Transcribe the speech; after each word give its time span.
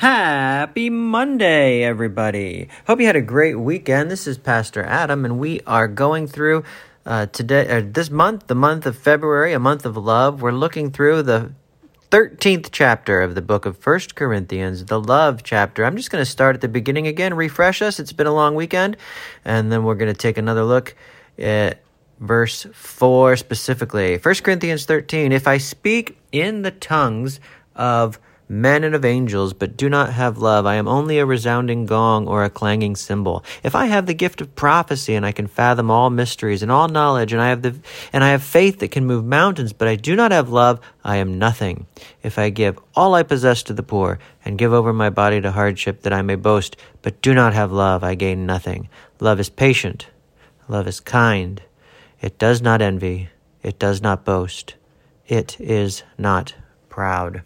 Happy 0.00 0.90
Monday, 0.90 1.84
everybody. 1.84 2.68
Hope 2.88 2.98
you 2.98 3.06
had 3.06 3.14
a 3.14 3.20
great 3.20 3.54
weekend. 3.54 4.10
This 4.10 4.26
is 4.26 4.36
Pastor 4.36 4.82
Adam, 4.82 5.24
and 5.24 5.38
we 5.38 5.60
are 5.68 5.86
going 5.86 6.26
through 6.26 6.64
uh, 7.06 7.26
today, 7.26 7.68
uh, 7.68 7.82
this 7.84 8.10
month, 8.10 8.48
the 8.48 8.56
month 8.56 8.84
of 8.86 8.98
February, 8.98 9.52
a 9.52 9.60
month 9.60 9.86
of 9.86 9.96
love. 9.96 10.42
We're 10.42 10.50
looking 10.50 10.90
through 10.90 11.22
the 11.22 11.52
13th 12.10 12.70
chapter 12.72 13.20
of 13.20 13.36
the 13.36 13.42
book 13.42 13.66
of 13.66 13.78
First 13.78 14.16
Corinthians, 14.16 14.84
the 14.86 15.00
love 15.00 15.44
chapter. 15.44 15.84
I'm 15.84 15.96
just 15.96 16.10
going 16.10 16.20
to 16.20 16.28
start 16.28 16.56
at 16.56 16.60
the 16.60 16.66
beginning 16.66 17.06
again, 17.06 17.34
refresh 17.34 17.80
us. 17.82 18.00
It's 18.00 18.12
been 18.12 18.26
a 18.26 18.34
long 18.34 18.56
weekend. 18.56 18.96
And 19.44 19.70
then 19.70 19.84
we're 19.84 19.94
going 19.94 20.12
to 20.12 20.18
take 20.18 20.36
another 20.36 20.64
look 20.64 20.96
at 21.38 21.80
verse 22.18 22.66
4 22.72 23.36
specifically. 23.36 24.18
First 24.18 24.42
Corinthians 24.42 24.86
13. 24.86 25.30
If 25.30 25.46
I 25.46 25.58
speak 25.58 26.18
in 26.32 26.62
the 26.62 26.72
tongues 26.72 27.38
of 27.76 28.18
men 28.50 28.82
and 28.82 28.96
of 28.96 29.04
angels, 29.04 29.52
but 29.52 29.76
do 29.76 29.88
not 29.88 30.12
have 30.12 30.38
love, 30.38 30.66
I 30.66 30.74
am 30.74 30.88
only 30.88 31.20
a 31.20 31.24
resounding 31.24 31.86
gong 31.86 32.26
or 32.26 32.42
a 32.42 32.50
clanging 32.50 32.96
cymbal. 32.96 33.44
If 33.62 33.76
I 33.76 33.86
have 33.86 34.06
the 34.06 34.12
gift 34.12 34.40
of 34.40 34.56
prophecy 34.56 35.14
and 35.14 35.24
I 35.24 35.30
can 35.30 35.46
fathom 35.46 35.88
all 35.88 36.10
mysteries 36.10 36.60
and 36.60 36.70
all 36.70 36.88
knowledge, 36.88 37.32
and 37.32 37.40
I 37.40 37.50
have 37.50 37.62
the 37.62 37.76
and 38.12 38.24
I 38.24 38.30
have 38.30 38.42
faith 38.42 38.80
that 38.80 38.90
can 38.90 39.06
move 39.06 39.24
mountains, 39.24 39.72
but 39.72 39.86
I 39.86 39.94
do 39.94 40.16
not 40.16 40.32
have 40.32 40.48
love, 40.48 40.80
I 41.04 41.18
am 41.18 41.38
nothing. 41.38 41.86
If 42.24 42.40
I 42.40 42.50
give 42.50 42.76
all 42.96 43.14
I 43.14 43.22
possess 43.22 43.62
to 43.62 43.72
the 43.72 43.84
poor 43.84 44.18
and 44.44 44.58
give 44.58 44.72
over 44.72 44.92
my 44.92 45.10
body 45.10 45.40
to 45.40 45.52
hardship 45.52 46.02
that 46.02 46.12
I 46.12 46.22
may 46.22 46.34
boast, 46.34 46.76
but 47.02 47.22
do 47.22 47.32
not 47.32 47.54
have 47.54 47.70
love, 47.70 48.02
I 48.02 48.16
gain 48.16 48.46
nothing. 48.46 48.88
Love 49.20 49.38
is 49.38 49.48
patient. 49.48 50.08
Love 50.66 50.88
is 50.88 50.98
kind. 50.98 51.62
It 52.20 52.36
does 52.36 52.60
not 52.60 52.82
envy. 52.82 53.28
It 53.62 53.78
does 53.78 54.02
not 54.02 54.24
boast. 54.24 54.74
It 55.28 55.56
is 55.60 56.02
not 56.18 56.54
proud. 56.88 57.42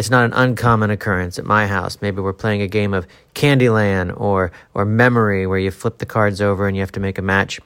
It's 0.00 0.08
not 0.08 0.24
an 0.24 0.32
uncommon 0.32 0.88
occurrence 0.88 1.38
at 1.38 1.44
my 1.44 1.66
house. 1.66 1.98
Maybe 2.00 2.22
we're 2.22 2.32
playing 2.32 2.62
a 2.62 2.66
game 2.66 2.94
of 2.94 3.06
Candyland 3.34 4.18
or 4.18 4.50
or 4.72 4.86
Memory, 4.86 5.46
where 5.46 5.58
you 5.58 5.70
flip 5.70 5.98
the 5.98 6.06
cards 6.06 6.40
over 6.40 6.66
and 6.66 6.74
you 6.74 6.80
have 6.80 6.92
to 6.92 7.00
make 7.00 7.18
a 7.18 7.22
match, 7.22 7.60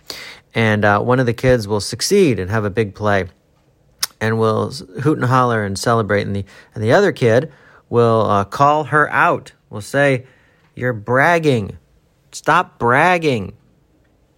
and 0.53 0.85
uh, 0.85 0.99
one 0.99 1.21
of 1.21 1.27
the 1.27 1.33
kids 1.33 1.69
will 1.69 1.81
succeed 1.81 2.41
and 2.41 2.51
have 2.51 2.65
a 2.65 2.71
big 2.71 2.97
play, 2.97 3.27
and 4.21 4.37
will 4.37 4.73
hoot 4.73 5.17
and 5.17 5.29
holler 5.29 5.65
and 5.65 5.79
celebrate, 5.79 6.23
and 6.23 6.35
the 6.35 6.45
and 6.75 6.83
the 6.83 6.91
other 6.91 7.13
kid 7.13 7.53
will 7.89 8.23
uh, 8.23 8.45
call 8.45 8.83
her 8.83 9.09
out. 9.13 9.53
Will 9.71 9.81
say, 9.81 10.27
"You're 10.75 10.93
bragging. 10.93 11.79
Stop 12.33 12.81
bragging." 12.81 13.53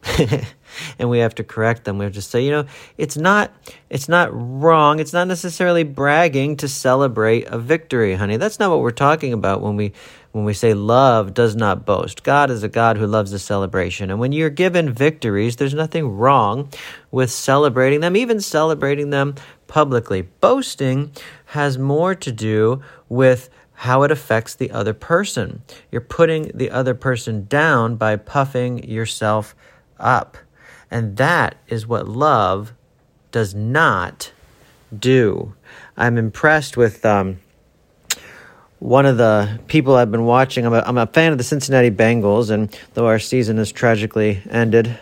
and 0.99 1.11
we 1.11 1.19
have 1.19 1.35
to 1.37 1.45
correct 1.45 1.85
them. 1.85 1.99
We 1.99 2.05
have 2.05 2.15
to 2.15 2.23
say, 2.23 2.45
you 2.45 2.51
know, 2.51 2.67
it's 2.97 3.17
not 3.17 3.53
it's 3.91 4.09
not 4.09 4.31
wrong. 4.33 5.01
It's 5.01 5.13
not 5.13 5.29
necessarily 5.29 5.85
bragging 5.85 6.57
to 6.59 6.69
celebrate 6.69 7.47
a 7.47 7.59
victory, 7.59 8.15
honey. 8.15 8.37
That's 8.37 8.59
not 8.59 8.71
what 8.71 8.81
we're 8.81 8.91
talking 8.91 9.33
about 9.33 9.63
when 9.63 9.77
we 9.77 9.93
when 10.33 10.45
we 10.45 10.53
say 10.53 10.75
love 10.75 11.35
does 11.35 11.57
not 11.57 11.87
boast. 11.87 12.23
God 12.23 12.51
is 12.51 12.63
a 12.63 12.69
God 12.69 12.99
who 12.99 13.07
loves 13.07 13.33
a 13.33 13.39
celebration. 13.39 14.11
And 14.11 14.21
when 14.21 14.33
you're 14.33 14.51
given 14.51 14.93
victories, 14.93 15.57
there's 15.57 15.75
nothing 15.75 16.09
wrong 16.09 16.71
with 17.11 17.31
celebrating 17.31 18.01
them, 18.01 18.17
even 18.17 18.41
celebrating 18.41 19.11
them 19.11 19.35
publicly. 19.67 20.23
Boasting 20.23 21.11
has 21.47 21.79
more 21.79 22.15
to 22.15 22.31
do 22.31 22.83
with 23.09 23.49
how 23.73 24.03
it 24.03 24.11
affects 24.11 24.55
the 24.55 24.71
other 24.71 24.95
person. 24.95 25.63
You're 25.91 26.01
putting 26.01 26.51
the 26.55 26.71
other 26.71 26.95
person 26.95 27.47
down 27.47 27.97
by 27.97 28.17
puffing 28.17 28.89
yourself 28.89 29.55
up. 29.99 30.37
And 30.91 31.17
that 31.17 31.57
is 31.69 31.87
what 31.87 32.09
love 32.09 32.73
does 33.33 33.55
not 33.55 34.33
do. 34.97 35.55
I'm 35.97 36.19
impressed 36.19 36.77
with 36.77 37.05
um, 37.05 37.39
one 38.79 39.07
of 39.07 39.17
the 39.17 39.59
people 39.67 39.95
I've 39.95 40.11
been 40.11 40.25
watching. 40.25 40.67
I'm 40.67 40.75
a, 40.75 40.83
I'm 40.87 40.99
a 40.99 41.07
fan 41.07 41.33
of 41.33 41.39
the 41.39 41.45
Cincinnati 41.45 41.91
Bengals, 41.91 42.51
and 42.51 42.77
though 42.95 43.07
our 43.07 43.19
season 43.19 43.57
has 43.59 43.73
tragically 43.73 44.43
ended, 44.51 44.99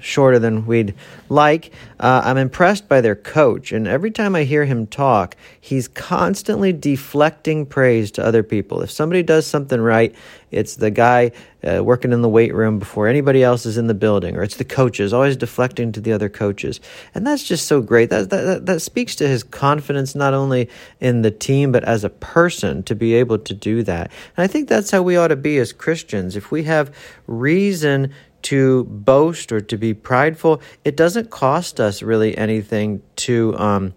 shorter 0.00 0.38
than 0.38 0.66
we'd 0.66 0.94
like. 1.28 1.72
Uh, 2.00 2.22
I'm 2.24 2.36
impressed 2.36 2.88
by 2.88 3.00
their 3.00 3.16
coach, 3.16 3.72
and 3.72 3.86
every 3.86 4.10
time 4.10 4.34
I 4.34 4.44
hear 4.44 4.64
him 4.64 4.86
talk, 4.86 5.36
he's 5.60 5.88
constantly 5.88 6.72
deflecting 6.72 7.66
praise 7.66 8.10
to 8.12 8.24
other 8.24 8.42
people. 8.42 8.82
If 8.82 8.90
somebody 8.90 9.22
does 9.22 9.46
something 9.46 9.80
right, 9.80 10.14
it's 10.50 10.76
the 10.76 10.90
guy 10.90 11.32
uh, 11.66 11.82
working 11.82 12.12
in 12.12 12.22
the 12.22 12.28
weight 12.28 12.54
room 12.54 12.78
before 12.78 13.08
anybody 13.08 13.42
else 13.42 13.66
is 13.66 13.76
in 13.76 13.86
the 13.86 13.94
building, 13.94 14.36
or 14.36 14.42
it's 14.42 14.56
the 14.56 14.64
coaches, 14.64 15.12
always 15.12 15.36
deflecting 15.36 15.92
to 15.92 16.00
the 16.00 16.12
other 16.12 16.28
coaches. 16.28 16.80
And 17.14 17.26
that's 17.26 17.42
just 17.42 17.66
so 17.66 17.80
great. 17.80 18.10
That, 18.10 18.30
that, 18.30 18.66
that 18.66 18.80
speaks 18.80 19.16
to 19.16 19.28
his 19.28 19.42
confidence, 19.42 20.14
not 20.14 20.34
only 20.34 20.68
in 21.00 21.22
the 21.22 21.30
team, 21.30 21.72
but 21.72 21.84
as 21.84 22.04
a 22.04 22.10
person 22.10 22.82
to 22.84 22.94
be 22.94 23.14
able 23.14 23.38
to 23.38 23.54
do 23.54 23.82
that. 23.82 24.10
And 24.36 24.44
I 24.44 24.46
think 24.46 24.68
that's 24.68 24.90
how 24.90 25.02
we 25.02 25.16
ought 25.16 25.28
to 25.28 25.36
be 25.36 25.58
as 25.58 25.72
Christians. 25.72 26.36
If 26.36 26.50
we 26.50 26.62
have 26.64 26.94
reason 27.26 28.12
to 28.42 28.84
boast 28.84 29.50
or 29.50 29.60
to 29.60 29.76
be 29.76 29.94
prideful, 29.94 30.62
it 30.84 30.96
doesn't 30.96 31.30
cost 31.30 31.80
us 31.80 32.02
really 32.02 32.38
anything 32.38 33.02
to 33.16 33.58
um, 33.58 33.94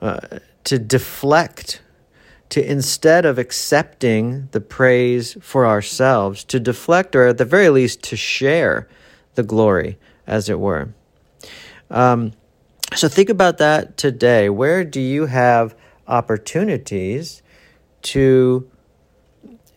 uh, 0.00 0.38
to 0.64 0.78
deflect. 0.78 1.80
To 2.50 2.64
instead 2.64 3.26
of 3.26 3.38
accepting 3.38 4.48
the 4.52 4.60
praise 4.60 5.36
for 5.40 5.66
ourselves, 5.66 6.44
to 6.44 6.60
deflect 6.60 7.16
or 7.16 7.26
at 7.26 7.38
the 7.38 7.44
very 7.44 7.68
least 7.68 8.02
to 8.04 8.16
share 8.16 8.88
the 9.34 9.42
glory, 9.42 9.98
as 10.26 10.48
it 10.48 10.58
were. 10.58 10.94
Um, 11.90 12.32
so 12.94 13.08
think 13.08 13.28
about 13.28 13.58
that 13.58 13.96
today. 13.96 14.48
Where 14.48 14.84
do 14.84 15.00
you 15.00 15.26
have 15.26 15.74
opportunities 16.06 17.42
to, 18.02 18.70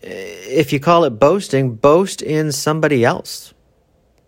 if 0.01 0.71
you 0.71 0.79
call 0.79 1.03
it 1.03 1.11
boasting, 1.11 1.75
boast 1.75 2.21
in 2.21 2.51
somebody 2.51 3.03
else? 3.03 3.53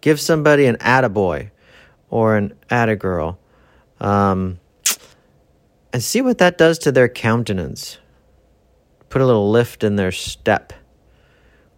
Give 0.02 0.20
somebody 0.20 0.66
an 0.66 0.78
attaboy 0.78 1.52
or 2.10 2.36
an 2.36 2.56
attagirl 2.70 3.38
um, 4.00 4.60
and 5.94 6.04
see 6.04 6.22
what 6.22 6.40
that 6.40 6.58
does 6.58 6.80
to 6.80 6.92
their 6.92 7.08
countenance. 7.08 8.00
Put 9.12 9.22
a 9.22 9.26
little 9.26 9.52
lift 9.52 9.84
in 9.84 9.98
their 9.98 10.12
step. 10.12 10.72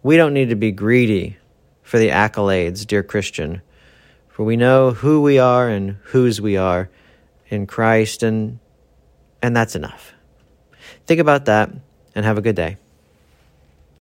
We 0.04 0.16
don't 0.16 0.32
need 0.32 0.50
to 0.50 0.54
be 0.54 0.70
greedy 0.70 1.36
for 1.82 1.98
the 1.98 2.08
accolades, 2.08 2.86
dear 2.86 3.02
Christian, 3.02 3.60
for 4.28 4.44
we 4.44 4.56
know 4.56 4.92
who 4.92 5.20
we 5.20 5.38
are 5.38 5.68
and 5.68 5.96
whose 6.04 6.40
we 6.40 6.56
are 6.56 6.88
in 7.48 7.66
Christ, 7.66 8.22
and, 8.22 8.60
and 9.42 9.54
that's 9.54 9.74
enough. 9.74 10.14
Think 11.06 11.20
about 11.20 11.46
that 11.46 11.70
and 12.14 12.24
have 12.24 12.38
a 12.38 12.40
good 12.40 12.56
day. 12.56 12.76